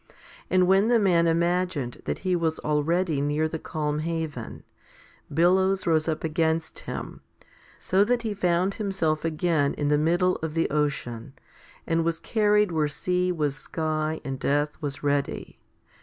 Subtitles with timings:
[0.49, 4.63] And when the man imagined that he was already near the calm haven,
[5.31, 7.21] billows rose up against him,
[7.77, 11.33] so that he found himself again in the middle of the ocean,
[11.85, 15.59] and was carried where sea was sky and death was ready.